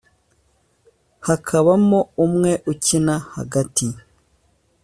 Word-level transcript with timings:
hakabamo 1.27 1.99
umwe 2.25 2.51
ukina 2.71 3.15
hagati 3.35 3.87